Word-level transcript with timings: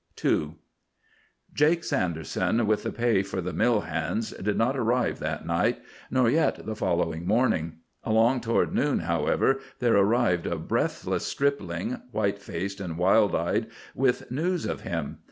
II 0.25 0.55
Jake 1.53 1.83
Sanderson, 1.83 2.65
with 2.65 2.81
the 2.81 2.91
pay 2.91 3.21
for 3.21 3.39
the 3.39 3.53
mill 3.53 3.81
hands, 3.81 4.31
did 4.31 4.57
not 4.57 4.75
arrive 4.75 5.19
that 5.19 5.45
night, 5.45 5.77
nor 6.09 6.27
yet 6.27 6.65
the 6.65 6.75
following 6.75 7.27
morning. 7.27 7.73
Along 8.03 8.41
toward 8.41 8.73
noon, 8.73 8.97
however, 9.01 9.59
there 9.77 9.95
arrived 9.95 10.47
a 10.47 10.57
breathless 10.57 11.27
stripling, 11.27 12.01
white 12.09 12.41
faced 12.41 12.79
and 12.81 12.97
wild 12.97 13.35
eyed, 13.35 13.67
with 13.93 14.31
news 14.31 14.65
of 14.65 14.81
him. 14.81 15.19